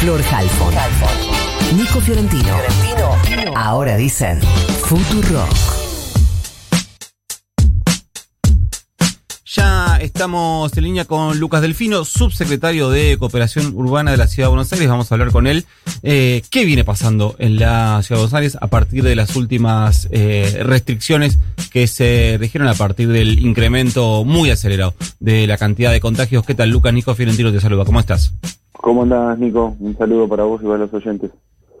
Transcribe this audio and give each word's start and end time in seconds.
Flor 0.00 0.22
Halfon. 0.32 0.72
Nico 1.76 2.00
Fiorentino. 2.00 2.56
Ahora 3.54 3.98
dicen 3.98 4.40
Futurock. 4.40 5.46
Ya 9.44 9.98
estamos 10.00 10.74
en 10.78 10.84
línea 10.84 11.04
con 11.04 11.38
Lucas 11.38 11.60
Delfino, 11.60 12.06
subsecretario 12.06 12.88
de 12.88 13.18
Cooperación 13.18 13.74
Urbana 13.74 14.12
de 14.12 14.16
la 14.16 14.26
Ciudad 14.26 14.46
de 14.46 14.52
Buenos 14.52 14.72
Aires. 14.72 14.88
Vamos 14.88 15.12
a 15.12 15.16
hablar 15.16 15.32
con 15.32 15.46
él. 15.46 15.66
Eh, 16.02 16.40
¿Qué 16.50 16.64
viene 16.64 16.82
pasando 16.82 17.36
en 17.38 17.58
la 17.58 18.00
Ciudad 18.02 18.20
de 18.20 18.22
Buenos 18.22 18.34
Aires 18.34 18.58
a 18.58 18.68
partir 18.68 19.02
de 19.02 19.14
las 19.14 19.36
últimas 19.36 20.08
eh, 20.12 20.62
restricciones 20.62 21.38
que 21.70 21.86
se 21.86 22.38
dijeron 22.38 22.68
a 22.68 22.74
partir 22.74 23.08
del 23.08 23.38
incremento 23.40 24.24
muy 24.24 24.50
acelerado 24.50 24.94
de 25.18 25.46
la 25.46 25.58
cantidad 25.58 25.92
de 25.92 26.00
contagios? 26.00 26.46
¿Qué 26.46 26.54
tal, 26.54 26.70
Lucas? 26.70 26.94
Nico 26.94 27.14
Fiorentino 27.14 27.52
te 27.52 27.60
saluda. 27.60 27.84
¿Cómo 27.84 28.00
estás? 28.00 28.32
¿Cómo 28.80 29.02
andás, 29.02 29.38
Nico? 29.38 29.76
Un 29.78 29.96
saludo 29.96 30.28
para 30.28 30.44
vos 30.44 30.60
y 30.62 30.64
para 30.64 30.78
los 30.78 30.92
oyentes. 30.94 31.30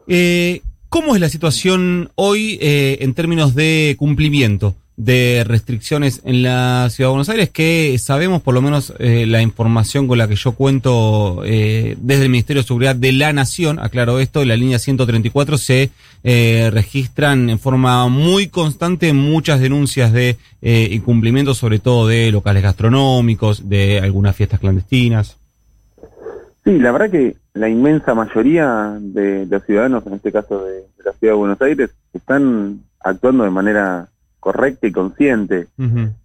Eh, 0.06 0.60
¿Cómo 0.88 1.14
es 1.14 1.20
la 1.20 1.28
situación 1.28 2.10
hoy 2.16 2.58
eh, 2.60 2.98
en 3.00 3.14
términos 3.14 3.54
de 3.54 3.94
cumplimiento 3.98 4.74
de 4.96 5.44
restricciones 5.46 6.20
en 6.24 6.42
la 6.42 6.88
Ciudad 6.90 7.08
de 7.08 7.12
Buenos 7.12 7.28
Aires? 7.30 7.48
Que 7.50 7.96
sabemos, 7.98 8.42
por 8.42 8.54
lo 8.54 8.60
menos 8.60 8.92
eh, 8.98 9.24
la 9.26 9.40
información 9.40 10.08
con 10.08 10.18
la 10.18 10.28
que 10.28 10.36
yo 10.36 10.52
cuento 10.52 11.42
eh, 11.44 11.96
desde 12.00 12.24
el 12.24 12.28
Ministerio 12.28 12.62
de 12.62 12.66
Seguridad 12.66 12.96
de 12.96 13.12
la 13.12 13.32
Nación, 13.32 13.78
aclaro 13.78 14.18
esto, 14.18 14.42
en 14.42 14.48
la 14.48 14.56
línea 14.56 14.78
134 14.78 15.56
se 15.56 15.90
eh, 16.22 16.70
registran 16.70 17.48
en 17.48 17.58
forma 17.58 18.08
muy 18.08 18.48
constante 18.48 19.12
muchas 19.14 19.60
denuncias 19.60 20.12
de 20.12 20.36
incumplimiento, 20.60 21.54
sobre 21.54 21.78
todo 21.78 22.06
de 22.06 22.30
locales 22.30 22.62
gastronómicos, 22.62 23.70
de 23.70 24.00
algunas 24.00 24.36
fiestas 24.36 24.60
clandestinas. 24.60 25.39
Sí, 26.70 26.78
la 26.78 26.92
verdad 26.92 27.10
que 27.10 27.36
la 27.54 27.68
inmensa 27.68 28.14
mayoría 28.14 28.96
de, 29.00 29.44
los 29.50 29.64
ciudadanos, 29.64 30.06
en 30.06 30.12
este 30.12 30.30
caso 30.30 30.64
de, 30.64 30.74
de 30.74 31.04
la 31.04 31.12
Ciudad 31.14 31.32
de 31.32 31.38
Buenos 31.38 31.60
Aires, 31.62 31.90
están 32.14 32.82
actuando 33.00 33.42
de 33.42 33.50
manera 33.50 34.06
correcta 34.38 34.86
y 34.86 34.92
consciente. 34.92 35.66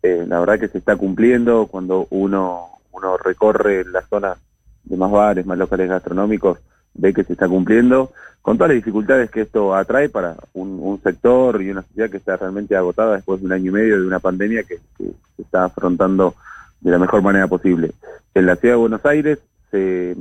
Eh, 0.04 0.26
la 0.28 0.40
verdad 0.40 0.60
que 0.60 0.68
se 0.68 0.78
está 0.78 0.98
cumpliendo 0.98 1.66
cuando 1.66 2.06
uno, 2.12 2.68
uno 2.92 3.18
recorre 3.18 3.86
las 3.86 4.08
zonas 4.08 4.38
de 4.84 4.96
más 4.96 5.10
bares, 5.10 5.48
más 5.48 5.58
locales 5.58 5.90
gastronómicos, 5.90 6.60
ve 6.94 7.12
que 7.12 7.24
se 7.24 7.34
está 7.34 7.48
cumpliendo, 7.48 8.12
con 8.44 8.60
todas 8.60 8.70
las 8.70 8.76
dificultades 8.76 9.32
que 9.32 9.42
esto 9.42 9.74
atrae 9.74 10.10
para 10.10 10.36
un, 10.54 10.78
un 10.80 11.02
sector 11.02 11.60
y 11.60 11.72
una 11.72 11.82
sociedad 11.82 12.12
que 12.12 12.18
está 12.18 12.38
realmente 12.38 12.76
agotada 12.76 13.16
después 13.16 13.40
de 13.40 13.48
un 13.48 13.52
año 13.52 13.72
y 13.72 13.74
medio 13.74 14.00
de 14.00 14.06
una 14.06 14.20
pandemia 14.20 14.62
que, 14.62 14.78
que 14.96 15.06
se 15.38 15.42
está 15.42 15.64
afrontando 15.64 16.36
de 16.82 16.92
la 16.92 17.00
mejor 17.00 17.24
manera 17.24 17.48
posible. 17.48 17.94
En 18.36 18.46
la 18.46 18.58
ciudad 18.58 18.76
de 18.76 18.82
Buenos 18.82 19.06
Aires 19.08 19.40
se, 19.76 20.16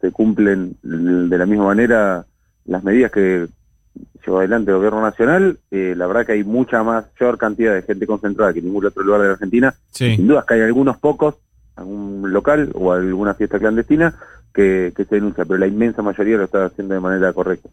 se 0.00 0.10
cumplen 0.12 0.76
de 0.82 1.38
la 1.38 1.46
misma 1.46 1.66
manera 1.66 2.24
las 2.64 2.82
medidas 2.82 3.10
que 3.12 3.46
llevó 4.24 4.38
adelante 4.38 4.70
el 4.70 4.78
gobierno 4.78 5.02
nacional. 5.02 5.58
Eh, 5.70 5.94
la 5.96 6.06
verdad 6.06 6.26
que 6.26 6.32
hay 6.32 6.44
mucha 6.44 6.82
mayor 6.82 7.38
cantidad 7.38 7.74
de 7.74 7.82
gente 7.82 8.06
concentrada 8.06 8.52
que 8.52 8.60
en 8.60 8.66
ningún 8.66 8.86
otro 8.86 9.02
lugar 9.02 9.20
de 9.20 9.26
la 9.28 9.32
Argentina. 9.34 9.74
Sí. 9.90 10.16
Sin 10.16 10.26
duda 10.26 10.44
que 10.48 10.54
hay 10.54 10.62
algunos 10.62 10.96
pocos, 10.96 11.36
algún 11.76 12.32
local 12.32 12.70
o 12.74 12.92
alguna 12.92 13.34
fiesta 13.34 13.58
clandestina 13.58 14.14
que, 14.54 14.92
que 14.96 15.04
se 15.04 15.16
denuncia, 15.16 15.44
pero 15.44 15.58
la 15.58 15.66
inmensa 15.66 16.00
mayoría 16.00 16.38
lo 16.38 16.44
está 16.44 16.64
haciendo 16.64 16.94
de 16.94 17.00
manera 17.00 17.32
correcta. 17.32 17.68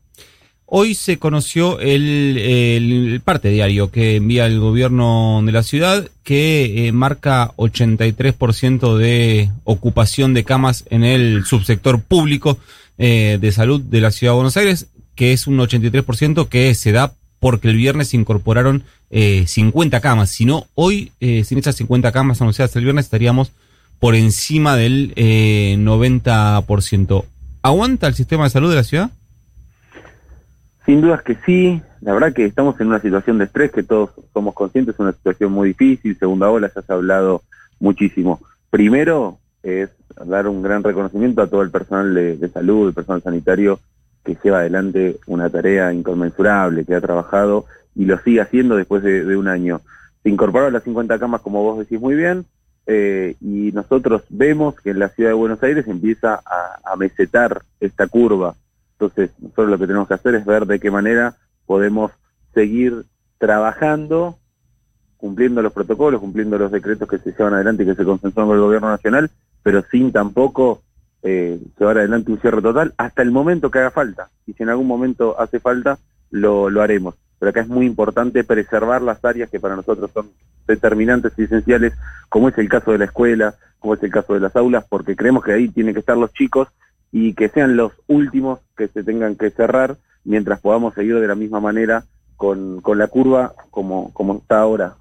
Hoy 0.73 0.95
se 0.95 1.19
conoció 1.19 1.81
el, 1.81 3.21
parte 3.25 3.49
diario 3.49 3.91
que 3.91 4.15
envía 4.15 4.45
el 4.45 4.57
gobierno 4.61 5.41
de 5.45 5.51
la 5.51 5.63
ciudad 5.63 6.07
que 6.23 6.87
eh, 6.87 6.93
marca 6.93 7.51
83% 7.57 8.95
de 8.95 9.51
ocupación 9.65 10.33
de 10.33 10.45
camas 10.45 10.85
en 10.89 11.03
el 11.03 11.43
subsector 11.43 12.01
público 12.01 12.57
eh, 12.97 13.37
de 13.41 13.51
salud 13.51 13.81
de 13.81 13.99
la 13.99 14.11
ciudad 14.11 14.31
de 14.31 14.35
Buenos 14.35 14.55
Aires, 14.55 14.87
que 15.13 15.33
es 15.33 15.45
un 15.45 15.57
83% 15.57 16.47
que 16.47 16.73
se 16.73 16.93
da 16.93 17.15
porque 17.41 17.67
el 17.67 17.75
viernes 17.75 18.07
se 18.07 18.15
incorporaron 18.17 18.83
eh, 19.09 19.43
50 19.47 19.99
camas. 19.99 20.29
Si 20.29 20.45
no, 20.45 20.67
hoy, 20.73 21.11
eh, 21.19 21.43
sin 21.43 21.57
esas 21.57 21.75
50 21.75 22.13
camas 22.13 22.39
anunciadas 22.39 22.73
el 22.77 22.85
viernes, 22.85 23.07
estaríamos 23.07 23.51
por 23.99 24.15
encima 24.15 24.77
del 24.77 25.11
eh, 25.17 25.75
90%. 25.79 27.25
¿Aguanta 27.61 28.07
el 28.07 28.13
sistema 28.15 28.45
de 28.45 28.51
salud 28.51 28.69
de 28.69 28.75
la 28.77 28.83
ciudad? 28.85 29.11
Sin 30.91 30.99
dudas 30.99 31.21
que 31.21 31.37
sí, 31.45 31.81
la 32.01 32.11
verdad 32.11 32.33
que 32.33 32.43
estamos 32.43 32.77
en 32.81 32.87
una 32.87 32.99
situación 32.99 33.37
de 33.37 33.45
estrés 33.45 33.71
que 33.71 33.81
todos 33.81 34.09
somos 34.33 34.53
conscientes, 34.53 34.93
es 34.93 34.99
una 34.99 35.13
situación 35.13 35.53
muy 35.53 35.69
difícil, 35.69 36.17
segunda 36.19 36.49
ola 36.49 36.69
ya 36.75 36.81
se 36.81 36.91
ha 36.91 36.97
hablado 36.97 37.43
muchísimo. 37.79 38.41
Primero 38.69 39.37
es 39.63 39.89
dar 40.25 40.49
un 40.49 40.61
gran 40.61 40.83
reconocimiento 40.83 41.41
a 41.41 41.47
todo 41.47 41.61
el 41.61 41.71
personal 41.71 42.13
de, 42.13 42.35
de 42.35 42.49
salud, 42.49 42.89
el 42.89 42.93
personal 42.93 43.21
sanitario 43.21 43.79
que 44.25 44.37
lleva 44.43 44.59
adelante 44.59 45.15
una 45.27 45.49
tarea 45.49 45.93
inconmensurable, 45.93 46.83
que 46.83 46.95
ha 46.95 46.99
trabajado 46.99 47.63
y 47.95 48.03
lo 48.03 48.19
sigue 48.19 48.41
haciendo 48.41 48.75
después 48.75 49.01
de, 49.01 49.37
un 49.37 49.47
año. 49.47 49.79
Se 50.23 50.29
incorporaron 50.29 50.73
las 50.73 50.83
50 50.83 51.17
camas, 51.19 51.39
como 51.39 51.63
vos 51.63 51.79
decís 51.79 52.01
muy 52.01 52.15
bien, 52.15 52.43
eh, 52.85 53.37
y 53.39 53.71
nosotros 53.71 54.23
vemos 54.27 54.75
que 54.81 54.89
en 54.89 54.99
la 54.99 55.07
ciudad 55.07 55.29
de 55.29 55.35
Buenos 55.35 55.63
Aires 55.63 55.87
empieza 55.87 56.33
a, 56.33 56.81
a 56.83 56.97
mesetar 56.97 57.61
esta 57.79 58.09
curva. 58.09 58.55
Entonces, 59.01 59.31
nosotros 59.39 59.69
lo 59.69 59.79
que 59.79 59.87
tenemos 59.87 60.07
que 60.07 60.13
hacer 60.13 60.35
es 60.35 60.45
ver 60.45 60.67
de 60.67 60.79
qué 60.79 60.91
manera 60.91 61.33
podemos 61.65 62.11
seguir 62.53 63.05
trabajando, 63.39 64.37
cumpliendo 65.17 65.63
los 65.63 65.73
protocolos, 65.73 66.21
cumpliendo 66.21 66.59
los 66.59 66.71
decretos 66.71 67.09
que 67.09 67.17
se 67.17 67.31
llevan 67.31 67.55
adelante 67.55 67.81
y 67.81 67.87
que 67.87 67.95
se 67.95 68.05
consensuaron 68.05 68.49
con 68.49 68.57
el 68.57 68.63
gobierno 68.63 68.89
nacional, 68.89 69.31
pero 69.63 69.83
sin 69.89 70.11
tampoco 70.11 70.83
eh, 71.23 71.59
llevar 71.79 71.97
adelante 71.97 72.31
un 72.31 72.39
cierre 72.41 72.61
total 72.61 72.93
hasta 72.95 73.23
el 73.23 73.31
momento 73.31 73.71
que 73.71 73.79
haga 73.79 73.89
falta. 73.89 74.29
Y 74.45 74.53
si 74.53 74.61
en 74.61 74.69
algún 74.69 74.85
momento 74.87 75.39
hace 75.39 75.59
falta, 75.59 75.97
lo, 76.29 76.69
lo 76.69 76.83
haremos. 76.83 77.15
Pero 77.39 77.49
acá 77.49 77.61
es 77.61 77.67
muy 77.67 77.87
importante 77.87 78.43
preservar 78.43 79.01
las 79.01 79.25
áreas 79.25 79.49
que 79.49 79.59
para 79.59 79.75
nosotros 79.75 80.11
son 80.13 80.29
determinantes 80.67 81.33
y 81.37 81.43
esenciales, 81.43 81.93
como 82.29 82.49
es 82.49 82.57
el 82.59 82.69
caso 82.69 82.91
de 82.91 82.99
la 82.99 83.05
escuela, 83.05 83.55
como 83.79 83.95
es 83.95 84.03
el 84.03 84.11
caso 84.11 84.35
de 84.35 84.41
las 84.41 84.55
aulas, 84.55 84.85
porque 84.87 85.15
creemos 85.15 85.43
que 85.43 85.53
ahí 85.53 85.69
tienen 85.69 85.95
que 85.95 86.01
estar 86.01 86.15
los 86.15 86.31
chicos 86.33 86.67
y 87.11 87.33
que 87.33 87.49
sean 87.49 87.75
los 87.75 87.91
últimos 88.07 88.59
que 88.77 88.87
se 88.87 89.03
tengan 89.03 89.35
que 89.35 89.49
cerrar 89.49 89.97
mientras 90.23 90.59
podamos 90.59 90.93
seguir 90.93 91.19
de 91.19 91.27
la 91.27 91.35
misma 91.35 91.59
manera 91.59 92.05
con, 92.37 92.81
con 92.81 92.97
la 92.97 93.07
curva 93.07 93.53
como, 93.69 94.11
como 94.13 94.37
está 94.37 94.61
ahora. 94.61 94.95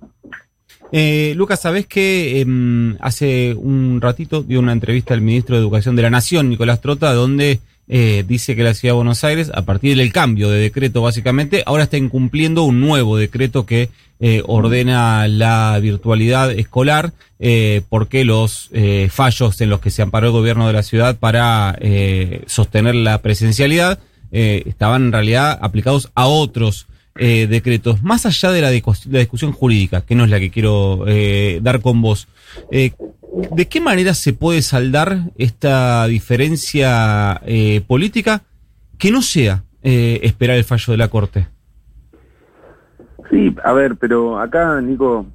Eh, 0.92 1.34
Lucas, 1.36 1.60
sabés 1.60 1.86
que 1.86 2.40
eh, 2.40 2.96
hace 3.00 3.54
un 3.54 4.00
ratito 4.00 4.42
dio 4.42 4.58
una 4.58 4.72
entrevista 4.72 5.14
al 5.14 5.20
ministro 5.20 5.54
de 5.54 5.62
Educación 5.62 5.94
de 5.94 6.02
la 6.02 6.10
Nación, 6.10 6.48
Nicolás 6.48 6.80
Trota, 6.80 7.12
donde 7.14 7.60
eh, 7.92 8.24
dice 8.26 8.54
que 8.54 8.62
la 8.62 8.72
ciudad 8.72 8.92
de 8.94 8.98
Buenos 8.98 9.24
Aires, 9.24 9.50
a 9.52 9.62
partir 9.62 9.96
del 9.96 10.12
cambio 10.12 10.48
de 10.48 10.60
decreto 10.60 11.02
básicamente, 11.02 11.64
ahora 11.66 11.82
está 11.82 11.96
incumpliendo 11.96 12.62
un 12.62 12.80
nuevo 12.80 13.16
decreto 13.16 13.66
que 13.66 13.88
eh, 14.20 14.42
ordena 14.46 15.26
la 15.26 15.76
virtualidad 15.82 16.52
escolar, 16.52 17.12
eh, 17.40 17.82
porque 17.88 18.24
los 18.24 18.68
eh, 18.72 19.08
fallos 19.10 19.60
en 19.60 19.70
los 19.70 19.80
que 19.80 19.90
se 19.90 20.02
amparó 20.02 20.28
el 20.28 20.32
gobierno 20.32 20.68
de 20.68 20.72
la 20.72 20.84
ciudad 20.84 21.18
para 21.18 21.76
eh, 21.80 22.44
sostener 22.46 22.94
la 22.94 23.22
presencialidad 23.22 23.98
eh, 24.30 24.62
estaban 24.66 25.06
en 25.06 25.12
realidad 25.12 25.58
aplicados 25.60 26.10
a 26.14 26.28
otros 26.28 26.86
eh, 27.18 27.48
decretos, 27.50 28.04
más 28.04 28.24
allá 28.24 28.52
de 28.52 28.60
la, 28.60 28.70
la 28.70 29.18
discusión 29.18 29.50
jurídica, 29.50 30.02
que 30.02 30.14
no 30.14 30.24
es 30.24 30.30
la 30.30 30.38
que 30.38 30.50
quiero 30.50 31.04
dar 31.60 31.80
con 31.80 32.00
vos, 32.00 32.28
¿de 33.50 33.68
qué 33.68 33.80
manera 33.80 34.14
se 34.14 34.32
puede 34.32 34.62
saldar 34.62 35.18
esta 35.36 36.06
diferencia 36.06 37.40
eh, 37.44 37.80
política 37.86 38.42
que 38.98 39.10
no 39.10 39.22
sea 39.22 39.62
eh, 39.82 40.20
esperar 40.22 40.56
el 40.56 40.64
fallo 40.64 40.92
de 40.92 40.96
la 40.96 41.08
Corte? 41.08 41.46
Sí, 43.30 43.54
a 43.64 43.72
ver, 43.72 43.96
pero 43.96 44.38
acá, 44.40 44.80
Nico, 44.80 45.26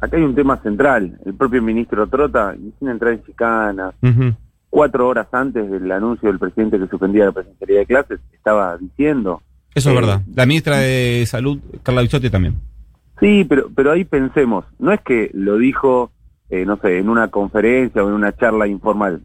acá 0.00 0.16
hay 0.16 0.22
un 0.22 0.34
tema 0.34 0.56
central. 0.62 1.18
El 1.24 1.34
propio 1.34 1.62
ministro 1.62 2.06
Trota, 2.08 2.54
sin 2.78 2.88
entrar 2.88 3.12
en 3.12 3.24
chicanas, 3.24 3.94
Ujú. 4.02 4.34
cuatro 4.68 5.06
horas 5.08 5.28
antes 5.32 5.70
del 5.70 5.90
anuncio 5.92 6.28
del 6.28 6.38
presidente 6.38 6.78
que 6.78 6.88
suspendía 6.88 7.26
la 7.26 7.32
presencialidad 7.32 7.80
de 7.80 7.86
clases, 7.86 8.20
estaba 8.32 8.76
diciendo. 8.78 9.40
Eso 9.74 9.90
es 9.90 9.96
Eh, 9.96 10.00
verdad. 10.00 10.22
La 10.34 10.46
ministra 10.46 10.78
de 10.78 11.24
Salud, 11.26 11.58
Carla 11.84 12.02
Bisotti, 12.02 12.30
también. 12.30 12.54
Sí, 13.20 13.44
pero, 13.48 13.68
pero 13.76 13.92
ahí 13.92 14.04
pensemos, 14.04 14.64
no 14.78 14.92
es 14.92 15.00
que 15.02 15.30
lo 15.34 15.58
dijo, 15.58 16.10
eh, 16.50 16.64
no 16.66 16.76
sé, 16.78 16.98
en 16.98 17.08
una 17.08 17.28
conferencia 17.28 18.04
o 18.04 18.08
en 18.08 18.14
una 18.14 18.32
charla 18.32 18.66
informal. 18.66 19.22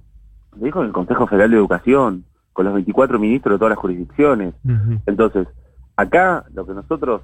Lo 0.56 0.66
dijo 0.66 0.82
en 0.82 0.88
el 0.88 0.94
Consejo 0.94 1.28
Federal 1.28 1.52
de 1.52 1.58
Educación, 1.58 2.24
con 2.54 2.66
los 2.66 2.74
24 2.74 3.20
ministros 3.20 3.56
de 3.56 3.60
todas 3.60 3.72
las 3.72 3.80
jurisdicciones. 3.80 4.54
Entonces, 5.06 5.48
acá 5.98 6.46
lo 6.54 6.66
que 6.66 6.74
nosotros 6.74 7.22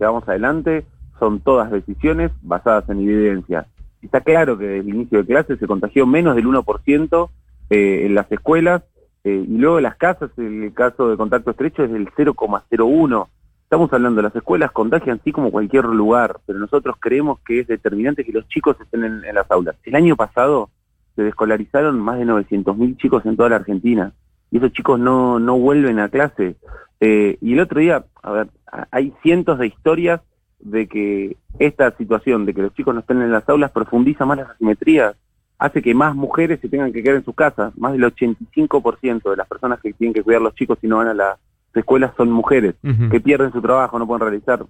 llevamos 0.00 0.28
adelante 0.28 0.84
son 1.20 1.40
todas 1.40 1.70
decisiones 1.70 2.32
basadas 2.42 2.88
en 2.88 3.00
evidencia. 3.00 3.66
Está 4.02 4.20
claro 4.20 4.58
que 4.58 4.66
desde 4.66 4.80
el 4.80 4.88
inicio 4.88 5.18
de 5.18 5.26
clase 5.26 5.56
se 5.56 5.66
contagió 5.66 6.06
menos 6.06 6.34
del 6.34 6.46
1% 6.46 7.30
eh, 7.70 8.02
en 8.06 8.14
las 8.14 8.30
escuelas 8.32 8.82
eh, 9.22 9.44
y 9.48 9.56
luego 9.56 9.78
en 9.78 9.84
las 9.84 9.96
casas 9.96 10.30
el 10.36 10.72
caso 10.74 11.08
de 11.08 11.16
contacto 11.16 11.52
estrecho 11.52 11.84
es 11.84 11.92
del 11.92 12.08
0,01. 12.10 13.28
Estamos 13.64 13.92
hablando 13.92 14.18
de 14.18 14.28
las 14.28 14.36
escuelas 14.36 14.70
contagian 14.70 15.20
sí 15.24 15.32
como 15.32 15.50
cualquier 15.50 15.86
lugar, 15.86 16.38
pero 16.46 16.58
nosotros 16.58 16.96
creemos 17.00 17.40
que 17.40 17.60
es 17.60 17.66
determinante 17.66 18.24
que 18.24 18.32
los 18.32 18.46
chicos 18.46 18.76
estén 18.80 19.04
en, 19.04 19.34
las 19.34 19.50
aulas. 19.50 19.74
El 19.82 19.96
año 19.96 20.14
pasado 20.16 20.70
se 21.16 21.22
descolarizaron 21.22 21.98
más 21.98 22.18
de 22.18 22.26
900.000 22.26 22.96
chicos 22.98 23.26
en 23.26 23.36
toda 23.36 23.48
la 23.48 23.56
Argentina 23.56 24.12
y 24.50 24.58
esos 24.58 24.72
chicos 24.72 25.00
no, 25.00 25.40
no 25.40 25.58
vuelven 25.58 25.98
a 25.98 26.08
clase. 26.08 26.56
Eh, 27.00 27.38
y 27.40 27.54
el 27.54 27.60
otro 27.60 27.80
día, 27.80 28.04
a 28.22 28.32
ver, 28.32 28.48
hay 28.90 29.12
cientos 29.22 29.58
de 29.58 29.66
historias 29.66 30.20
de 30.60 30.86
que 30.86 31.36
esta 31.58 31.96
situación 31.96 32.46
de 32.46 32.54
que 32.54 32.62
los 32.62 32.74
chicos 32.74 32.94
no 32.94 33.00
estén 33.00 33.22
en 33.22 33.32
las 33.32 33.48
aulas 33.48 33.72
profundiza 33.72 34.24
más 34.24 34.38
las 34.38 34.50
asimetrías, 34.50 35.16
hace 35.58 35.82
que 35.82 35.94
más 35.94 36.14
mujeres 36.14 36.60
se 36.60 36.68
tengan 36.68 36.92
que 36.92 37.02
quedar 37.02 37.16
en 37.16 37.24
sus 37.24 37.34
casas. 37.34 37.76
Más 37.76 37.92
del 37.92 38.04
85% 38.04 39.30
de 39.30 39.36
las 39.36 39.48
personas 39.48 39.80
que 39.80 39.92
tienen 39.94 40.14
que 40.14 40.22
cuidar 40.22 40.40
a 40.42 40.44
los 40.44 40.54
chicos 40.54 40.78
si 40.80 40.86
no 40.86 40.98
van 40.98 41.08
a 41.08 41.14
las 41.14 41.38
escuelas 41.74 42.12
son 42.16 42.30
mujeres, 42.30 42.74
que 43.10 43.20
pierden 43.20 43.52
su 43.52 43.60
trabajo, 43.60 43.98
no 43.98 44.06
pueden 44.06 44.20
realizar 44.20 44.64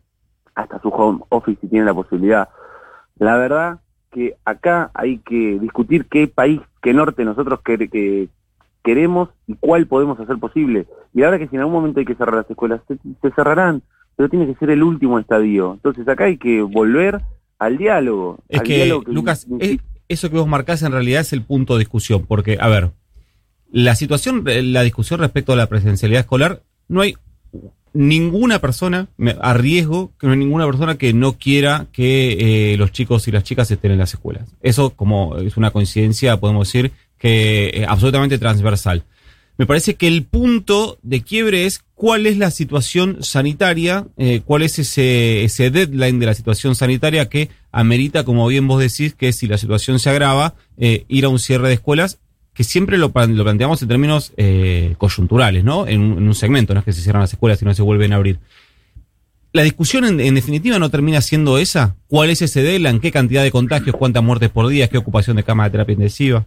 hasta 0.55 0.81
su 0.81 0.89
home 0.89 1.21
office 1.31 1.59
si 1.61 1.69
tienen 1.69 1.87
la 1.87 1.95
posibilidad. 1.95 2.49
La 3.19 3.37
verdad 3.37 3.81
que 4.11 4.37
acá 4.45 4.91
hay 4.95 5.19
que 5.19 5.59
discutir 5.61 6.07
qué 6.07 6.29
país, 6.29 6.61
qué 6.81 6.95
norte 6.95 7.25
nosotros 7.25 7.61
que, 7.65 8.29
queremos 8.85 9.31
y 9.47 9.55
cuál 9.55 9.87
podemos 9.87 10.21
hacer 10.21 10.37
posible. 10.39 10.87
Y 11.15 11.23
ahora 11.23 11.39
que 11.39 11.49
si 11.49 11.57
en 11.57 11.61
algún 11.61 11.75
momento 11.75 12.01
hay 12.01 12.07
que 12.07 12.15
cerrar 12.15 12.35
las 12.35 12.51
escuelas, 12.51 12.81
se, 12.87 13.31
cerrarán, 13.31 13.83
pero 14.15 14.29
tiene 14.29 14.47
que 14.47 14.55
ser 14.55 14.71
el 14.71 14.83
último 14.83 15.19
estadio. 15.19 15.73
Entonces 15.75 16.07
acá 16.07 16.25
hay 16.25 16.37
que 16.37 16.63
volver 16.63 17.23
al 17.59 17.79
diálogo. 17.79 18.39
Es 18.49 18.63
que, 18.63 18.95
Lucas, 19.07 19.47
eso 20.09 20.31
que 20.31 20.37
vos 20.37 20.47
marcás 20.47 20.83
en 20.83 20.93
realidad 20.93 21.23
es 21.23 21.33
el 21.33 21.43
punto 21.43 21.75
de 21.75 21.81
discusión, 21.81 22.27
porque, 22.27 22.59
a 22.61 22.69
ver, 22.69 22.91
la 23.71 23.95
situación, 23.97 24.45
la 24.45 24.83
discusión 24.83 25.19
respecto 25.19 25.53
a 25.53 25.57
la 25.57 25.67
presencialidad 25.67 26.21
escolar, 26.21 26.63
no 26.89 27.01
hay 27.01 27.17
ninguna 27.95 28.61
persona, 28.61 29.09
me 29.17 29.37
arriesgo 29.41 30.13
que 30.19 30.27
no 30.27 30.33
hay 30.33 30.39
ninguna 30.39 30.67
persona 30.67 30.99
que 30.99 31.15
no 31.15 31.39
quiera 31.39 31.87
que 31.93 32.73
eh, 32.73 32.77
los 32.77 32.93
chicos 32.93 33.27
y 33.29 33.31
las 33.31 33.45
chicas 33.45 33.71
estén 33.71 33.93
en 33.93 33.99
las 33.99 34.13
escuelas. 34.13 34.49
Eso 34.61 34.91
como 34.91 35.39
es 35.39 35.57
una 35.57 35.71
coincidencia, 35.71 36.39
podemos 36.39 36.69
decir, 36.69 36.93
que 37.17 37.71
es 37.73 37.89
absolutamente 37.89 38.39
transversal. 38.39 39.05
Me 39.57 39.67
parece 39.67 39.95
que 39.95 40.09
el 40.09 40.25
punto 40.25 40.99
de 41.03 41.23
quiebre 41.23 41.65
es 41.65 41.85
cuál 41.95 42.27
es 42.27 42.37
la 42.37 42.51
situación 42.51 43.19
sanitaria, 43.23 44.05
eh, 44.17 44.43
cuál 44.45 44.63
es 44.63 44.81
ese, 44.81 45.45
ese 45.45 45.71
deadline 45.71 46.19
de 46.19 46.27
la 46.27 46.35
situación 46.35 46.75
sanitaria 46.75 47.29
que 47.29 47.51
amerita, 47.71 48.25
como 48.25 48.49
bien 48.49 48.67
vos 48.67 48.81
decís, 48.81 49.15
que 49.15 49.33
si 49.33 49.47
la 49.47 49.59
situación 49.59 50.01
se 50.01 50.11
agrava, 50.11 50.55
eh, 50.77 51.05
ir 51.07 51.25
a 51.25 51.29
un 51.29 51.39
cierre 51.39 51.69
de 51.69 51.75
escuelas 51.75 52.19
que 52.55 52.65
siempre 52.65 52.97
lo, 52.99 53.13
lo 53.13 53.45
planteamos 53.45 53.83
en 53.83 53.89
términos 53.89 54.33
eh, 54.37 54.95
coyunturales, 54.97 55.65
¿no? 55.65 55.87
En 55.87 56.01
un, 56.01 56.35
segmento, 56.35 56.73
no 56.73 56.81
es 56.81 56.87
que 56.87 56.93
se 56.93 57.03
cierran 57.03 57.23
las 57.23 57.33
escuelas 57.33 57.61
y 57.61 57.65
no 57.65 57.75
se 57.75 57.83
vuelven 57.83 58.13
a 58.13 58.17
abrir. 58.17 58.39
La 59.53 59.63
discusión 59.63 60.05
en, 60.05 60.35
definitiva 60.35 60.79
no 60.79 60.91
termina 60.91 61.21
siendo 61.21 61.59
esa. 61.59 61.97
¿Cuál 62.09 62.31
es 62.31 62.43
ese 62.43 62.63
DELAN? 62.63 63.01
¿Qué 63.01 63.11
cantidad 63.11 63.43
de 63.43 63.51
contagios? 63.51 63.97
¿Cuántas 63.97 64.23
muertes 64.23 64.51
por 64.51 64.69
día? 64.69 64.89
¿Qué 64.89 64.99
ocupación 64.99 65.37
de 65.37 65.43
cama 65.43 65.65
de 65.65 65.71
terapia 65.71 65.93
intensiva? 65.93 66.45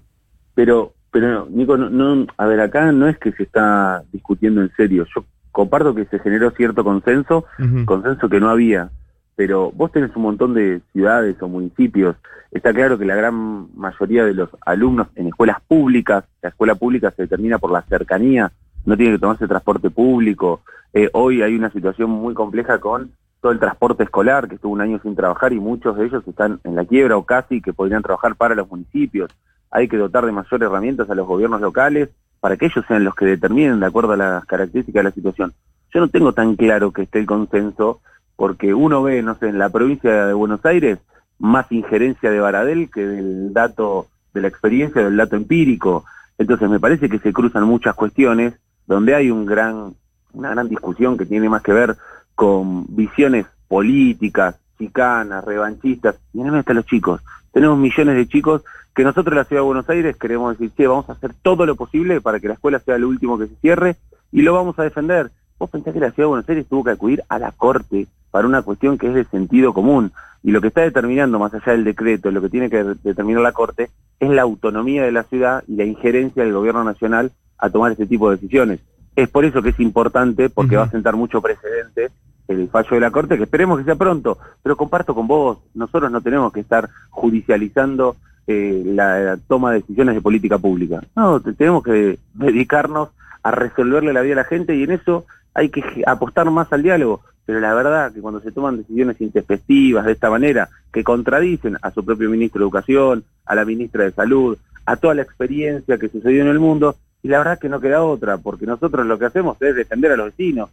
Pero, 0.55 0.93
pero 1.11 1.47
Nico, 1.49 1.77
no, 1.77 2.27
a 2.37 2.45
ver, 2.45 2.59
acá 2.61 2.91
no 2.91 3.07
es 3.07 3.17
que 3.17 3.31
se 3.33 3.43
está 3.43 4.03
discutiendo 4.11 4.61
en 4.61 4.71
serio. 4.75 5.05
Yo 5.13 5.25
comparto 5.51 5.93
que 5.93 6.05
se 6.05 6.19
generó 6.19 6.51
cierto 6.51 6.83
consenso, 6.83 7.45
consenso 7.85 8.29
que 8.29 8.39
no 8.39 8.49
había 8.49 8.89
pero 9.37 9.71
vos 9.71 9.91
tenés 9.91 10.13
un 10.15 10.23
montón 10.23 10.55
de 10.55 10.81
ciudades 10.91 11.39
o 11.43 11.47
municipios. 11.47 12.15
Está 12.51 12.73
claro 12.73 12.97
que 12.97 13.05
la 13.05 13.13
gran 13.13 13.67
mayoría 13.77 14.25
de 14.25 14.33
los 14.33 14.49
alumnos 14.65 15.09
en 15.15 15.27
escuelas 15.27 15.61
públicas, 15.67 16.25
la 16.41 16.49
escuela 16.49 16.73
pública 16.73 17.11
se 17.11 17.21
determina 17.21 17.59
por 17.59 17.71
la 17.71 17.83
cercanía, 17.83 18.51
no 18.83 18.97
tiene 18.97 19.13
que 19.13 19.19
tomarse 19.19 19.47
transporte 19.47 19.91
público. 19.91 20.61
Eh, 20.91 21.11
hoy 21.13 21.43
hay 21.43 21.55
una 21.55 21.69
situación 21.69 22.09
muy 22.09 22.33
compleja 22.33 22.79
con 22.79 23.11
todo 23.39 23.51
el 23.51 23.59
transporte 23.59 24.05
escolar, 24.05 24.47
que 24.47 24.55
estuvo 24.55 24.73
un 24.73 24.81
año 24.81 24.99
sin 25.03 25.15
trabajar 25.15 25.53
y 25.53 25.59
muchos 25.59 25.95
de 25.95 26.07
ellos 26.07 26.27
están 26.27 26.59
en 26.63 26.75
la 26.75 26.85
quiebra 26.85 27.15
o 27.15 27.23
casi 27.23 27.61
que 27.61 27.73
podrían 27.73 28.01
trabajar 28.01 28.35
para 28.35 28.55
los 28.55 28.67
municipios. 28.67 29.29
Hay 29.69 29.87
que 29.87 29.97
dotar 29.97 30.25
de 30.25 30.31
mayores 30.31 30.67
herramientas 30.67 31.11
a 31.11 31.15
los 31.15 31.27
gobiernos 31.27 31.61
locales 31.61 32.09
para 32.39 32.57
que 32.57 32.65
ellos 32.65 32.83
sean 32.87 33.03
los 33.03 33.13
que 33.13 33.25
determinen 33.25 33.79
de 33.79 33.85
acuerdo 33.85 34.13
a 34.13 34.17
las 34.17 34.45
características 34.45 35.01
de 35.01 35.09
la 35.09 35.13
situación. 35.13 35.53
Yo 35.93 35.99
no 35.99 36.07
tengo 36.07 36.33
tan 36.33 36.55
claro 36.55 36.91
que 36.91 37.03
esté 37.03 37.19
el 37.19 37.27
consenso 37.27 38.01
porque 38.37 38.73
uno 38.73 39.03
ve, 39.03 39.21
no 39.21 39.35
sé, 39.35 39.49
en 39.49 39.59
la 39.59 39.69
provincia 39.69 40.27
de 40.27 40.33
Buenos 40.33 40.65
Aires 40.65 40.99
más 41.39 41.69
injerencia 41.71 42.31
de 42.31 42.39
Baradel 42.39 42.89
que 42.89 43.05
del 43.05 43.51
dato, 43.51 44.07
de 44.33 44.41
la 44.41 44.47
experiencia, 44.47 45.03
del 45.03 45.17
dato 45.17 45.35
empírico. 45.35 46.05
Entonces 46.37 46.69
me 46.69 46.79
parece 46.79 47.09
que 47.09 47.19
se 47.19 47.33
cruzan 47.33 47.63
muchas 47.63 47.95
cuestiones 47.95 48.53
donde 48.85 49.15
hay 49.15 49.31
un 49.31 49.45
gran, 49.45 49.95
una 50.33 50.51
gran 50.51 50.69
discusión 50.69 51.17
que 51.17 51.25
tiene 51.25 51.49
más 51.49 51.63
que 51.63 51.73
ver 51.73 51.97
con 52.35 52.85
visiones 52.95 53.47
políticas, 53.67 54.55
chicanas, 54.77 55.43
revanchistas, 55.43 56.15
y 56.33 56.41
en 56.41 56.55
están 56.55 56.75
los 56.75 56.85
chicos. 56.85 57.21
Tenemos 57.51 57.77
millones 57.77 58.15
de 58.15 58.27
chicos 58.27 58.63
que 58.95 59.03
nosotros 59.03 59.33
en 59.33 59.37
la 59.37 59.45
Ciudad 59.45 59.61
de 59.61 59.67
Buenos 59.67 59.89
Aires 59.89 60.15
queremos 60.15 60.57
decir, 60.57 60.71
che, 60.75 60.87
vamos 60.87 61.09
a 61.09 61.13
hacer 61.13 61.33
todo 61.41 61.65
lo 61.65 61.75
posible 61.75 62.21
para 62.21 62.39
que 62.39 62.47
la 62.47 62.53
escuela 62.53 62.79
sea 62.79 62.97
lo 62.99 63.09
último 63.09 63.37
que 63.37 63.47
se 63.47 63.55
cierre 63.55 63.95
y 64.31 64.43
lo 64.43 64.53
vamos 64.53 64.77
a 64.77 64.83
defender. 64.83 65.31
Vos 65.57 65.69
pensás 65.71 65.93
que 65.93 65.99
la 65.99 66.11
Ciudad 66.11 66.25
de 66.25 66.29
Buenos 66.29 66.49
Aires 66.49 66.67
tuvo 66.67 66.83
que 66.83 66.91
acudir 66.91 67.23
a 67.29 67.39
la 67.39 67.51
Corte 67.51 68.07
para 68.31 68.47
una 68.47 68.61
cuestión 68.61 68.97
que 68.97 69.07
es 69.07 69.13
de 69.13 69.25
sentido 69.25 69.73
común. 69.73 70.11
Y 70.43 70.51
lo 70.51 70.61
que 70.61 70.67
está 70.67 70.81
determinando, 70.81 71.39
más 71.39 71.53
allá 71.53 71.71
del 71.71 71.83
decreto, 71.83 72.31
lo 72.31 72.41
que 72.41 72.49
tiene 72.49 72.69
que 72.69 72.83
determinar 73.03 73.41
la 73.41 73.51
Corte, 73.51 73.89
es 74.19 74.29
la 74.29 74.43
autonomía 74.43 75.03
de 75.03 75.11
la 75.11 75.23
ciudad 75.23 75.63
y 75.67 75.75
la 75.75 75.83
injerencia 75.83 76.43
del 76.43 76.53
gobierno 76.53 76.83
nacional 76.83 77.31
a 77.57 77.69
tomar 77.69 77.91
este 77.91 78.05
tipo 78.05 78.29
de 78.29 78.35
decisiones. 78.35 78.79
Es 79.15 79.29
por 79.29 79.45
eso 79.45 79.61
que 79.61 79.69
es 79.69 79.79
importante, 79.79 80.49
porque 80.49 80.77
va 80.77 80.83
a 80.83 80.91
sentar 80.91 81.15
mucho 81.15 81.41
precedente 81.41 82.11
el 82.47 82.69
fallo 82.69 82.89
de 82.91 82.99
la 83.01 83.11
Corte, 83.11 83.37
que 83.37 83.43
esperemos 83.43 83.77
que 83.77 83.85
sea 83.85 83.95
pronto, 83.95 84.37
pero 84.63 84.77
comparto 84.77 85.13
con 85.13 85.27
vos, 85.27 85.59
nosotros 85.73 86.11
no 86.11 86.21
tenemos 86.21 86.53
que 86.53 86.61
estar 86.61 86.89
judicializando 87.09 88.15
eh, 88.47 88.83
la, 88.85 89.37
toma 89.47 89.71
de 89.71 89.79
decisiones 89.79 90.15
de 90.15 90.21
política 90.21 90.57
pública. 90.57 91.01
No, 91.15 91.41
tenemos 91.41 91.83
que 91.83 92.17
dedicarnos 92.33 93.09
a 93.43 93.51
resolverle 93.51 94.13
la 94.13 94.21
vida 94.21 94.33
a 94.33 94.37
la 94.37 94.43
gente 94.45 94.75
y 94.75 94.83
en 94.83 94.91
eso 94.91 95.25
hay 95.53 95.69
que 95.69 95.83
apostar 96.05 96.49
más 96.51 96.71
al 96.71 96.83
diálogo 96.83 97.21
pero 97.47 97.61
la 97.61 97.73
verdad 97.73 98.11
que 98.11 98.19
cuando 98.19 98.41
se 98.41 98.51
toman 98.51 98.75
decisiones 98.75 99.21
intempestivas 99.21 100.05
de 100.05 100.11
esta 100.11 100.29
manera, 100.29 100.67
que 100.91 101.01
contradicen 101.01 101.77
a 101.81 101.91
su 101.91 102.03
propio 102.03 102.29
ministro 102.29 102.59
de 102.59 102.65
Educación, 102.65 103.23
a 103.45 103.55
la 103.55 103.63
ministra 103.63 104.03
de 104.03 104.11
Salud, 104.11 104.57
a 104.85 104.97
toda 104.97 105.13
la 105.13 105.21
experiencia 105.21 105.97
que 105.97 106.09
sucedió 106.09 106.41
en 106.41 106.49
el 106.49 106.59
mundo, 106.59 106.97
y 107.23 107.29
la 107.29 107.37
verdad 107.37 107.57
que 107.57 107.69
no 107.69 107.79
queda 107.79 108.03
otra, 108.03 108.37
porque 108.37 108.65
nosotros 108.65 109.05
lo 109.05 109.17
que 109.17 109.27
hacemos 109.27 109.55
es 109.61 109.73
defender 109.77 110.11
a 110.11 110.17
los 110.17 110.25
vecinos. 110.25 110.69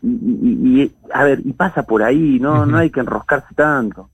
Y, 0.00 0.92
a 1.12 1.24
ver, 1.24 1.40
y 1.44 1.52
pasa 1.54 1.82
por 1.82 2.04
ahí, 2.04 2.38
no, 2.40 2.66
no 2.66 2.78
hay 2.78 2.90
que 2.90 3.00
enroscarse 3.00 3.52
tanto. 3.56 4.08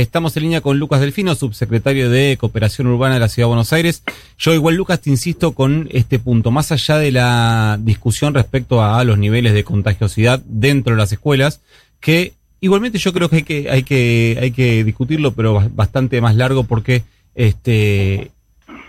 Estamos 0.00 0.34
en 0.38 0.44
línea 0.44 0.62
con 0.62 0.78
Lucas 0.78 1.02
Delfino, 1.02 1.34
subsecretario 1.34 2.08
de 2.08 2.38
Cooperación 2.40 2.86
Urbana 2.86 3.12
de 3.12 3.20
la 3.20 3.28
Ciudad 3.28 3.44
de 3.44 3.50
Buenos 3.50 3.74
Aires. 3.74 4.02
Yo 4.38 4.54
igual, 4.54 4.74
Lucas, 4.74 5.02
te 5.02 5.10
insisto 5.10 5.52
con 5.52 5.86
este 5.92 6.18
punto. 6.18 6.50
Más 6.50 6.72
allá 6.72 6.96
de 6.96 7.12
la 7.12 7.78
discusión 7.78 8.32
respecto 8.32 8.82
a 8.82 9.04
los 9.04 9.18
niveles 9.18 9.52
de 9.52 9.64
contagiosidad 9.64 10.40
dentro 10.46 10.94
de 10.94 10.98
las 10.98 11.12
escuelas, 11.12 11.60
que 12.00 12.32
igualmente 12.60 12.96
yo 12.96 13.12
creo 13.12 13.28
que 13.28 13.36
hay 13.36 13.42
que, 13.42 13.70
hay 13.70 13.82
que, 13.82 14.38
hay 14.40 14.50
que 14.52 14.82
discutirlo, 14.82 15.34
pero 15.34 15.62
bastante 15.74 16.22
más 16.22 16.36
largo 16.36 16.64
porque 16.64 17.02
este, 17.34 18.30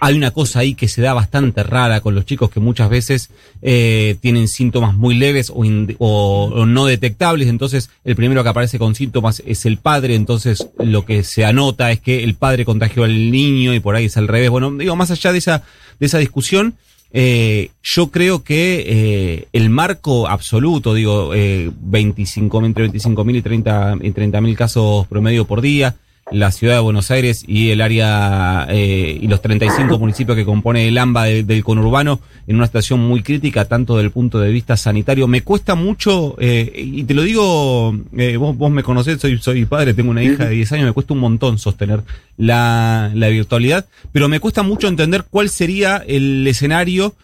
hay 0.03 0.17
una 0.17 0.31
cosa 0.31 0.60
ahí 0.60 0.75
que 0.75 0.89
se 0.89 1.01
da 1.01 1.13
bastante 1.13 1.63
rara 1.63 2.01
con 2.01 2.13
los 2.13 2.25
chicos 2.25 2.50
que 2.50 2.60
muchas 2.60 2.89
veces 2.89 3.29
eh, 3.62 4.17
tienen 4.19 4.50
síntomas 4.50 4.95
muy 4.95 5.15
leves 5.15 5.50
o, 5.50 6.65
no 6.65 6.86
detectables, 6.86 7.48
entonces 7.48 7.89
el 8.03 8.17
primero 8.17 8.43
que 8.43 8.50
aparece 8.50 8.77
con 8.77 8.95
síntomas 8.95 9.41
es 9.45 9.65
el 9.65 9.77
padre, 9.77 10.15
entonces 10.15 10.67
lo 10.77 11.05
que 11.05 11.24
se 11.24 11.45
anota 11.45 11.89
es 11.89 12.01
que 12.01 12.22
el 12.25 12.36
padre 12.36 12.65
contagió 12.65 13.05
al 13.05 13.31
niño 13.31 13.74
y 13.74 13.79
por 13.79 13.95
ahí 13.95 14.05
es 14.05 14.17
al 14.17 14.27
revés. 14.27 14.50
Bueno, 14.50 14.72
digo, 14.72 14.93
más 14.98 15.10
allá 15.10 15.31
de 15.31 15.38
esa, 15.38 15.63
de 16.01 16.05
esa 16.05 16.17
discusión, 16.17 16.75
eh, 17.13 17.69
yo 17.81 18.12
creo 18.12 18.43
que 18.43 18.83
eh, 18.86 19.48
el 19.53 19.69
marco 19.69 20.27
absoluto, 20.27 20.93
digo, 20.93 21.33
eh, 21.33 21.72
25, 21.79 22.65
entre 22.65 22.89
25.000 22.89 23.38
y 23.38 23.41
30 23.41 23.98
y 24.01 24.12
30.000 24.12 24.55
casos 24.55 25.07
promedio 25.07 25.45
por 25.45 25.62
día, 25.62 25.95
la 26.33 26.51
ciudad 26.51 26.75
de 26.75 26.79
Buenos 26.81 27.11
Aires 27.11 27.43
y 27.47 27.69
el 27.69 27.81
área 27.81 28.65
eh, 28.69 29.19
y 29.21 29.27
los 29.27 29.41
35 29.41 29.99
municipios 29.99 30.35
que 30.35 30.45
compone 30.45 30.87
el 30.87 30.97
AMBA 30.97 31.25
del 31.25 31.63
conurbano 31.63 32.19
en 32.47 32.55
una 32.55 32.65
situación 32.65 32.99
muy 32.99 33.21
crítica, 33.21 33.65
tanto 33.65 33.95
desde 33.95 34.07
el 34.07 34.11
punto 34.11 34.39
de 34.39 34.51
vista 34.51 34.75
sanitario. 34.75 35.27
Me 35.27 35.41
cuesta 35.41 35.75
mucho, 35.75 36.35
eh, 36.39 36.71
y 36.75 37.03
te 37.03 37.13
lo 37.13 37.21
digo, 37.21 37.95
eh, 38.17 38.37
vos, 38.37 38.57
vos 38.57 38.71
me 38.71 38.83
conocés, 38.83 39.21
soy, 39.21 39.37
soy 39.37 39.65
padre, 39.65 39.93
tengo 39.93 40.11
una 40.11 40.23
hija 40.23 40.45
de 40.45 40.55
10 40.55 40.71
años, 40.73 40.85
me 40.87 40.93
cuesta 40.93 41.13
un 41.13 41.19
montón 41.19 41.57
sostener 41.59 42.01
la, 42.37 43.11
la 43.13 43.27
virtualidad, 43.29 43.85
pero 44.11 44.27
me 44.27 44.39
cuesta 44.39 44.63
mucho 44.63 44.87
entender 44.87 45.25
cuál 45.29 45.49
sería 45.49 46.03
el 46.07 46.45
escenario 46.47 47.15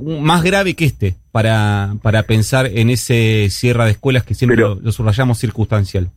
más 0.00 0.42
grave 0.42 0.74
que 0.74 0.84
este 0.84 1.14
para, 1.30 1.94
para 2.02 2.24
pensar 2.24 2.66
en 2.66 2.90
ese 2.90 3.48
cierre 3.50 3.84
de 3.84 3.90
escuelas 3.92 4.24
que 4.24 4.34
siempre 4.34 4.56
lo, 4.56 4.74
lo 4.74 4.92
subrayamos 4.92 5.38
circunstancial. 5.38 6.10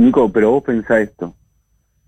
Nico, 0.00 0.32
pero 0.32 0.50
vos 0.50 0.64
pensá 0.64 0.98
esto. 1.00 1.34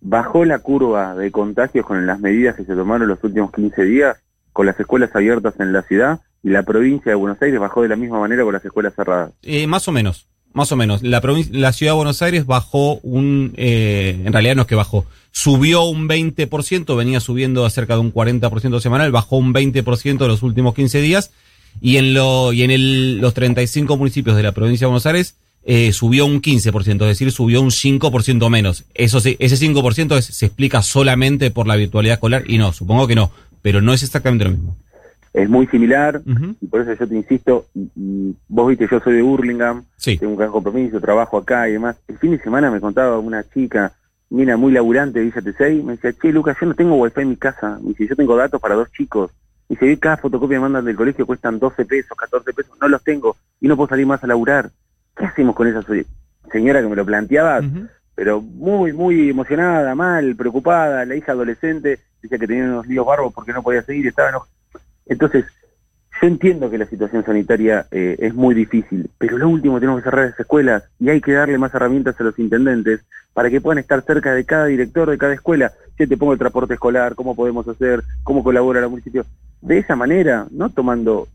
¿Bajó 0.01 0.47
la 0.47 0.61
curva 0.61 1.15
de 1.15 1.31
contagios 1.31 1.85
con 1.85 2.07
las 2.07 2.19
medidas 2.19 2.57
que 2.57 2.65
se 2.65 2.75
tomaron 2.75 3.07
los 3.07 3.23
últimos 3.23 3.53
15 3.53 3.85
días, 3.85 4.17
con 4.53 4.65
las 4.65 4.81
escuelas 4.81 5.15
abiertas 5.15 5.55
en 5.61 5.73
la 5.75 5.83
ciudad, 5.83 6.21
y 6.43 6.49
la 6.49 6.63
provincia 6.63 7.11
de 7.11 7.17
Buenos 7.17 7.41
Aires 7.43 7.61
bajó 7.61 7.83
de 7.83 7.89
la 7.89 7.97
misma 7.97 8.19
manera 8.19 8.45
con 8.45 8.55
las 8.55 8.65
escuelas 8.65 8.95
cerradas? 8.95 9.33
Eh, 9.43 9.67
más 9.67 9.87
o 9.89 9.93
menos. 9.93 10.27
más 10.55 10.73
o 10.73 10.77
menos. 10.77 11.03
La, 11.03 11.21
la 11.51 11.73
ciudad 11.73 11.93
de 11.93 11.97
Buenos 11.97 12.23
Aires 12.23 12.47
bajó 12.47 12.97
un, 13.03 13.53
eh, 13.57 14.23
en 14.25 14.33
realidad 14.33 14.57
no 14.57 14.63
es 14.63 14.69
que 14.69 14.75
bajó, 14.75 15.05
subió 15.31 15.85
un 15.85 16.09
20%, 16.09 16.97
venía 16.97 17.21
subiendo 17.21 17.67
a 17.67 17.71
cerca 17.71 17.95
de 17.95 18.01
un 18.01 18.13
40% 18.13 18.81
semanal, 18.81 19.13
bajó 19.13 19.37
un 19.37 19.53
20% 19.53 20.23
en 20.23 20.29
los 20.29 20.43
últimos 20.43 20.75
15 20.75 21.01
días, 21.03 21.31
y 21.83 21.99
en, 21.99 22.15
lo, 22.15 22.55
y 22.55 22.63
en 22.63 23.21
los 23.21 23.35
35 23.35 23.99
municipios 23.99 24.35
de 24.35 24.43
la 24.43 24.53
provincia 24.53 24.87
de 24.87 24.89
Buenos 24.89 25.07
Aires 25.07 25.37
eh, 25.65 25.93
subió 25.93 26.27
un 26.27 26.41
15%, 26.41 26.93
es 27.03 27.09
decir, 27.09 27.31
subió 27.33 27.61
un 27.61 27.71
5% 27.71 28.51
menos. 28.51 28.85
Eso 28.95 29.19
ese 29.19 29.37
5% 29.39 30.21
se 30.21 30.47
explica 30.47 30.83
solamente 30.83 31.51
por 31.51 31.67
la 31.67 31.77
virtualidad 31.77 32.15
escolar, 32.15 32.45
y 32.47 32.59
no, 32.59 32.73
supongo 32.73 33.07
que 33.07 33.15
no, 33.15 33.31
pero 33.63 33.81
no 33.81 33.93
es 33.93 34.03
exactamente 34.03 34.45
lo 34.45 34.51
mismo 34.53 34.77
es 35.33 35.49
muy 35.49 35.67
similar 35.67 36.21
y 36.61 36.67
por 36.67 36.83
eso 36.83 36.93
yo 36.93 37.09
te 37.09 37.15
insisto, 37.15 37.67
y, 37.75 38.37
vos 38.49 38.69
viste, 38.69 38.87
yo 38.91 39.01
soy 39.01 39.15
de 39.15 39.23
Burlingame, 39.23 39.83
tengo 40.05 40.29
un 40.29 40.37
gran 40.37 40.51
compromiso, 40.51 41.01
trabajo 41.01 41.39
acá 41.39 41.69
y 41.69 41.73
demás. 41.73 41.97
El 42.07 42.19
fin 42.19 42.33
de 42.33 42.39
semana 42.39 42.71
me 42.71 42.81
contaba 42.81 43.19
una 43.19 43.43
chica, 43.43 43.93
mira, 44.29 44.57
muy 44.57 44.73
laburante 44.73 45.19
de 45.19 45.27
Villa 45.27 45.41
T6, 45.41 45.83
me 45.83 45.93
decía, 45.93 46.13
che, 46.13 46.33
Lucas, 46.33 46.57
yo 46.61 46.67
no 46.67 46.75
tengo 46.75 46.97
wifi 46.97 47.23
en 47.23 47.31
mi 47.31 47.37
casa, 47.37 47.79
me 47.83 47.91
dice, 47.91 48.09
yo 48.09 48.17
tengo 48.17 48.37
datos 48.37 48.61
para 48.61 48.75
dos 48.75 48.93
chicos. 48.93 49.31
Y 49.69 49.75
dice, 49.75 49.99
cada 49.99 50.19
fotocopia 50.19 50.57
que 50.57 50.61
mandan 50.61 50.85
del 50.85 50.97
colegio 50.97 51.25
cuestan 51.25 51.59
12 51.59 51.87
pesos, 51.87 52.17
14 52.17 52.53
pesos, 52.53 52.77
no 52.79 52.89
los 52.89 53.03
tengo 53.03 53.37
y 53.59 53.69
no 53.69 53.77
puedo 53.77 53.89
salir 53.89 54.07
más 54.07 54.23
a 54.23 54.27
laburar. 54.27 54.71
¿Qué 55.17 55.25
hacemos 55.25 55.55
con 55.55 55.69
esa 55.69 55.83
señora 56.51 56.81
que 56.81 56.89
me 56.89 56.97
lo 56.97 57.05
planteaba? 57.05 57.61
Pero 58.15 58.41
muy, 58.41 58.93
muy 58.93 59.31
emocionada, 59.31 59.95
mal, 59.95 60.37
preocupada, 60.37 61.05
la 61.05 61.17
hija 61.17 61.33
adolescente, 61.33 61.99
decía 62.23 62.39
que 62.39 62.47
tenía 62.47 62.65
unos 62.65 62.87
líos 62.87 63.07
barbos 63.07 63.33
porque 63.33 63.53
no 63.53 63.63
podía 63.63 63.83
seguir, 63.83 64.07
estaba 64.07 64.29
enojada 64.29 64.53
entonces, 65.07 65.45
yo 66.21 66.29
entiendo 66.29 66.71
que 66.71 66.79
la 66.79 66.87
situación 66.87 67.25
sanitaria 67.25 67.87
eh, 67.91 68.17
es 68.19 68.35
muy 68.35 68.55
difícil, 68.55 69.11
pero 69.19 69.39
lo 69.39 69.49
último 69.49 69.81
tenemos 69.81 70.01
que 70.01 70.05
cerrar 70.05 70.31
las 70.31 70.41
escuelas 70.41 70.85
y 71.01 71.09
hay 71.09 71.21
que 71.21 71.33
darle 71.33 71.59
más 71.59 71.75
herramientas 71.75 72.19
a 72.21 72.25
los 72.25 72.39
intendentes 72.39 73.01
para 73.33 73.51
que 73.51 73.61
puedan 73.61 73.79
estar 73.79 74.03
cerca 74.03 74.35
de 74.35 74.45
cada 74.45 74.67
director 74.67 75.11
de 75.11 75.19
cada 75.19 75.35
escuela. 75.35 75.73
Yo 75.99 76.09
te 76.09 76.17
pongo 76.17 76.33
el 76.33 76.39
transporte 76.39 76.75
escolar, 76.75 77.15
cómo 77.15 77.35
podemos 77.35 77.67
hacer, 77.67 78.03
cómo 78.23 78.45
colabora 78.45 78.81
el 78.81 78.89
municipio. 78.89 79.25
De 79.61 79.79
esa 79.79 79.97
manera, 79.97 80.47
no 80.51 80.71
tomando 80.71 81.29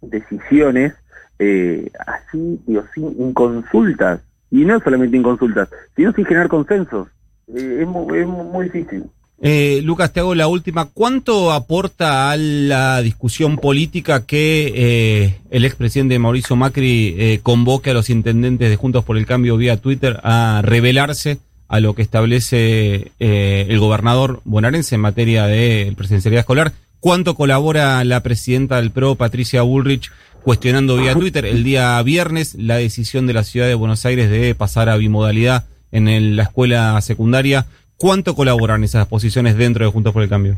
decisiones 0.00 0.94
eh, 1.38 1.90
así, 2.06 2.60
digo, 2.66 2.84
sin 2.94 3.32
consultas, 3.32 4.20
y 4.50 4.64
no 4.64 4.78
solamente 4.80 5.20
consultas, 5.22 5.68
sino 5.96 6.12
sin 6.12 6.24
generar 6.24 6.48
consensos. 6.48 7.08
Eh, 7.48 7.78
es, 7.80 7.86
muy, 7.86 8.18
es 8.18 8.26
muy 8.26 8.64
difícil. 8.66 9.04
Eh, 9.46 9.80
Lucas, 9.82 10.12
te 10.12 10.20
hago 10.20 10.34
la 10.34 10.46
última. 10.46 10.86
¿Cuánto 10.86 11.52
aporta 11.52 12.30
a 12.30 12.36
la 12.36 13.02
discusión 13.02 13.58
política 13.58 14.24
que 14.24 14.72
eh, 14.74 15.40
el 15.50 15.64
expresidente 15.64 16.18
Mauricio 16.18 16.56
Macri 16.56 17.14
eh, 17.18 17.40
convoque 17.42 17.90
a 17.90 17.94
los 17.94 18.10
intendentes 18.10 18.70
de 18.70 18.76
Juntos 18.76 19.04
por 19.04 19.18
el 19.18 19.26
Cambio 19.26 19.56
vía 19.56 19.76
Twitter 19.76 20.20
a 20.22 20.62
revelarse 20.64 21.38
a 21.68 21.80
lo 21.80 21.94
que 21.94 22.02
establece 22.02 23.12
eh, 23.18 23.66
el 23.68 23.78
gobernador 23.80 24.40
bonaerense 24.44 24.94
en 24.94 25.00
materia 25.00 25.46
de 25.46 25.92
presidencialidad 25.96 26.40
escolar? 26.40 26.72
¿Cuánto 27.00 27.34
colabora 27.34 28.02
la 28.04 28.22
presidenta 28.22 28.76
del 28.76 28.92
PRO, 28.92 29.16
Patricia 29.16 29.60
Bullrich, 29.60 30.10
cuestionando 30.44 30.98
vía 30.98 31.14
Twitter 31.14 31.46
el 31.46 31.64
día 31.64 32.00
viernes 32.02 32.54
la 32.54 32.76
decisión 32.76 33.26
de 33.26 33.32
la 33.32 33.44
ciudad 33.44 33.66
de 33.66 33.74
Buenos 33.74 34.04
Aires 34.04 34.28
de 34.30 34.54
pasar 34.54 34.90
a 34.90 34.96
bimodalidad 34.96 35.64
en 35.90 36.36
la 36.36 36.42
escuela 36.42 37.00
secundaria? 37.00 37.64
¿Cuánto 37.96 38.34
colaboran 38.34 38.84
esas 38.84 39.06
posiciones 39.06 39.56
dentro 39.56 39.86
de 39.86 39.90
Juntos 39.90 40.12
por 40.12 40.22
el 40.22 40.28
Cambio? 40.28 40.54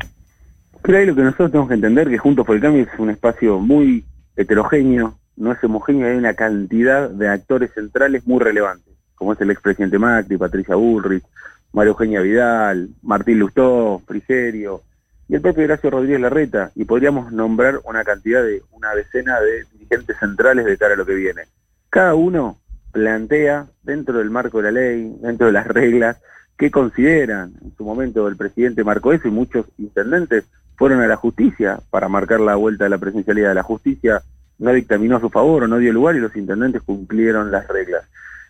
Creo 0.81 1.05
lo 1.05 1.15
que 1.15 1.21
nosotros 1.21 1.51
tenemos 1.51 1.69
que 1.69 1.75
entender 1.75 2.09
que 2.09 2.17
Juntos 2.17 2.45
por 2.45 2.55
el 2.55 2.61
Cambio 2.61 2.83
es 2.83 2.99
un 2.99 3.09
espacio 3.09 3.59
muy 3.59 4.03
heterogéneo, 4.35 5.17
no 5.37 5.51
es 5.53 5.63
homogéneo, 5.63 6.07
hay 6.07 6.17
una 6.17 6.33
cantidad 6.33 7.09
de 7.09 7.29
actores 7.29 7.71
centrales 7.73 8.27
muy 8.27 8.39
relevantes, 8.39 8.93
como 9.15 9.33
es 9.33 9.41
el 9.41 9.51
expresidente 9.51 9.97
Macri, 9.97 10.37
Patricia 10.37 10.75
Bullrich, 10.75 11.23
María 11.71 11.89
Eugenia 11.89 12.21
Vidal, 12.21 12.89
Martín 13.01 13.39
Lustó, 13.39 14.01
Frigerio 14.05 14.81
y 15.29 15.35
el 15.35 15.41
propio 15.41 15.65
Horacio 15.65 15.89
Rodríguez 15.89 16.21
Larreta, 16.21 16.71
y 16.75 16.85
podríamos 16.85 17.31
nombrar 17.31 17.79
una 17.83 18.03
cantidad 18.03 18.43
de 18.43 18.61
una 18.71 18.95
decena 18.95 19.39
de 19.41 19.65
dirigentes 19.73 20.17
centrales 20.17 20.65
de 20.65 20.77
cara 20.77 20.93
a 20.93 20.97
lo 20.97 21.05
que 21.05 21.15
viene. 21.15 21.43
Cada 21.89 22.15
uno 22.15 22.57
plantea, 22.91 23.67
dentro 23.83 24.19
del 24.19 24.29
marco 24.29 24.57
de 24.57 24.63
la 24.63 24.71
ley, 24.71 25.15
dentro 25.21 25.47
de 25.47 25.53
las 25.53 25.67
reglas, 25.79 26.17
qué 26.57 26.71
consideran. 26.71 27.53
En 27.61 27.75
su 27.75 27.83
momento 27.83 28.27
el 28.27 28.37
presidente 28.37 28.83
marcó 28.83 29.13
eso 29.13 29.27
y 29.27 29.31
muchos 29.31 29.65
intendentes 29.77 30.45
fueron 30.75 31.01
a 31.01 31.07
la 31.07 31.15
justicia 31.15 31.79
para 31.89 32.07
marcar 32.07 32.39
la 32.39 32.55
vuelta 32.55 32.85
de 32.85 32.89
la 32.89 32.97
presencialidad. 32.97 33.53
La 33.53 33.63
justicia 33.63 34.21
no 34.59 34.71
dictaminó 34.71 35.17
a 35.17 35.21
su 35.21 35.29
favor 35.29 35.63
o 35.63 35.67
no 35.67 35.77
dio 35.77 35.91
lugar 35.91 36.15
y 36.15 36.19
los 36.19 36.35
intendentes 36.35 36.81
cumplieron 36.81 37.51
las 37.51 37.67
reglas. 37.67 38.05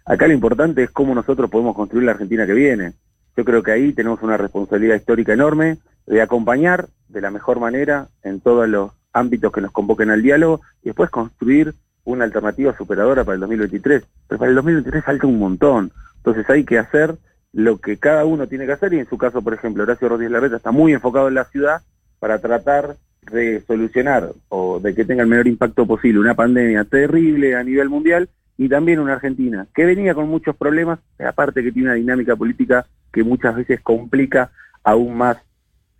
Acá 0.06 0.28
lo 0.28 0.34
importante 0.34 0.84
es 0.84 0.92
cómo 0.92 1.14
nosotros 1.14 1.50
podemos 1.50 1.76
construir 1.76 2.06
la 2.06 2.14
Argentina 2.14 2.46
que 2.46 2.54
viene. 2.54 2.94
Yo 3.36 3.44
creo 3.44 3.62
que 3.62 3.72
ahí 3.72 3.94
tenemos 3.94 4.22
una 4.22 4.38
responsabilidad 4.38 4.96
histórica 4.96 5.34
enorme 5.34 5.78
de 6.08 6.22
acompañar 6.22 6.88
de 7.10 7.22
la 7.22 7.32
mejor 7.32 7.60
manera 7.60 8.08
en 8.24 8.40
todos 8.40 8.68
los 8.68 8.92
ámbitos 9.14 9.52
que 9.52 9.62
nos 9.62 9.72
convoquen 9.72 10.10
al 10.10 10.22
diálogo 10.22 10.62
y 10.82 10.88
después 10.88 11.10
construir 11.10 11.74
una 12.06 12.24
alternativa 12.24 12.76
superadora 12.76 13.24
para 13.24 13.36
el 13.36 13.42
2023. 13.42 14.04
Pero 14.28 14.40
para 14.40 14.50
el 14.50 14.56
2023 14.56 15.04
falta 15.04 15.28
un 15.28 15.40
montón. 15.40 15.92
Entonces 16.18 16.50
hay 16.50 16.64
que 16.64 16.80
hacer 16.80 17.16
lo 17.54 17.78
que 17.78 17.98
cada 17.98 18.26
uno 18.26 18.48
tiene 18.48 18.66
que 18.66 18.74
hacer 18.74 18.94
y 18.94 19.00
en 19.00 19.10
su 19.10 19.18
caso, 19.18 19.42
por 19.42 19.54
ejemplo, 19.54 19.84
Horacio 19.84 20.10
Rodríguez 20.10 20.32
Larreta 20.32 20.58
está 20.58 20.72
muy 20.72 20.94
enfocado 20.94 21.28
en 21.28 21.36
la 21.36 21.46
ciudad 21.46 21.82
para 22.20 22.40
tratar 22.40 22.96
de 23.32 23.62
solucionar 23.62 24.32
o 24.50 24.80
de 24.80 24.96
que 24.96 25.06
tenga 25.06 25.24
el 25.24 25.30
menor 25.30 25.48
impacto 25.48 25.86
posible 25.86 26.20
una 26.20 26.36
pandemia 26.36 26.86
terrible 26.86 27.56
a 27.56 27.64
nivel 27.64 27.90
mundial 27.90 28.30
y 28.58 28.70
también 28.70 29.00
una 29.00 29.14
Argentina 29.14 29.68
que 29.74 29.86
venía 29.86 30.16
con 30.16 30.30
muchos 30.30 30.56
problemas, 30.56 31.00
aparte 31.20 31.64
que 31.64 31.72
tiene 31.72 31.90
una 31.90 31.96
dinámica 31.96 32.36
política 32.36 32.86
que 33.12 33.24
muchas 33.24 33.56
veces 33.56 33.82
complica 33.82 34.52
aún 34.84 35.18
más 35.18 35.38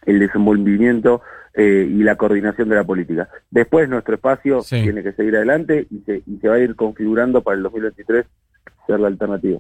el 0.08 0.20
desenvolvimiento 0.20 1.22
eh, 1.54 1.88
y 1.88 2.02
la 2.02 2.16
coordinación 2.16 2.70
de 2.70 2.76
la 2.76 2.84
política. 2.84 3.30
Después 3.52 3.88
nuestro 3.90 4.16
espacio 4.16 4.62
tiene 4.68 5.04
que 5.04 5.14
seguir 5.14 5.36
adelante 5.36 5.86
y 5.92 6.00
se, 6.00 6.24
y 6.26 6.38
se 6.38 6.48
va 6.48 6.56
a 6.56 6.60
ir 6.60 6.76
configurando 6.76 7.42
para 7.42 7.58
el 7.58 7.64
2023 7.64 8.26
ser 8.88 9.00
la 9.00 9.08
alternativa. 9.08 9.60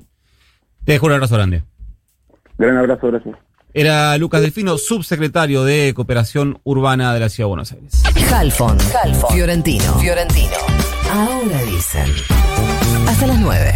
Te 0.85 0.93
dejo 0.93 1.05
un 1.05 1.11
abrazo 1.11 1.35
grande. 1.35 1.63
Gran 2.57 2.77
abrazo, 2.77 3.07
gracias. 3.07 3.35
Era 3.73 4.17
Lucas 4.17 4.41
Delfino, 4.41 4.77
subsecretario 4.77 5.63
de 5.63 5.93
Cooperación 5.93 6.59
Urbana 6.63 7.13
de 7.13 7.19
la 7.19 7.29
Ciudad 7.29 7.45
de 7.45 7.49
Buenos 7.49 7.71
Aires. 7.73 8.03
Halfon, 8.33 8.77
Fiorentino, 9.29 9.93
Fiorentino. 9.99 10.55
Ahora 11.11 11.61
dicen. 11.63 12.09
Hasta 13.07 13.27
las 13.27 13.39
9. 13.39 13.73